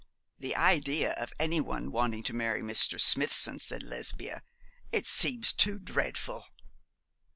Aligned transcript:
'The 0.39 0.55
idea 0.55 1.11
of 1.11 1.31
any 1.39 1.61
one 1.61 1.91
wanting 1.91 2.23
to 2.23 2.33
marry 2.33 2.63
Mr. 2.63 2.99
Smithson,' 2.99 3.59
said 3.59 3.83
Lesbia. 3.83 4.41
'It 4.91 5.05
seems 5.05 5.53
too 5.53 5.77
dreadful.' 5.77 6.45